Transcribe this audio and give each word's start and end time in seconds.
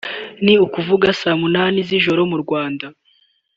ni 0.43 0.53
ukuvuga 0.65 1.07
saa 1.21 1.39
munani 1.41 1.79
z’ijoro 1.87 2.21
mu 2.31 2.37
Rwanda 2.43 2.85